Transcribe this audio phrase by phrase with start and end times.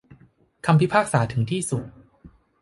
[0.65, 1.83] คำพิพากษาถึงที่สุด